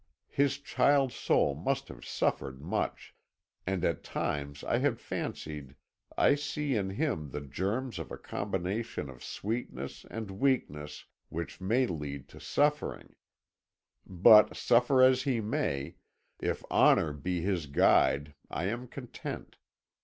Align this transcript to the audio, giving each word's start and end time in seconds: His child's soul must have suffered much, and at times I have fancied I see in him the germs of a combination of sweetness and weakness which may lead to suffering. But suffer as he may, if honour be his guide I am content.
His 0.31 0.57
child's 0.57 1.13
soul 1.13 1.53
must 1.53 1.87
have 1.89 2.03
suffered 2.03 2.59
much, 2.59 3.13
and 3.67 3.85
at 3.85 4.03
times 4.03 4.63
I 4.63 4.79
have 4.79 4.99
fancied 4.99 5.75
I 6.17 6.33
see 6.33 6.73
in 6.73 6.89
him 6.89 7.29
the 7.29 7.41
germs 7.41 7.99
of 7.99 8.11
a 8.11 8.17
combination 8.17 9.11
of 9.11 9.23
sweetness 9.23 10.07
and 10.09 10.31
weakness 10.31 11.05
which 11.29 11.61
may 11.61 11.85
lead 11.85 12.27
to 12.29 12.39
suffering. 12.39 13.13
But 14.03 14.55
suffer 14.57 15.03
as 15.03 15.21
he 15.21 15.39
may, 15.39 15.97
if 16.39 16.65
honour 16.71 17.13
be 17.13 17.41
his 17.41 17.67
guide 17.67 18.33
I 18.49 18.63
am 18.65 18.87
content. 18.87 19.57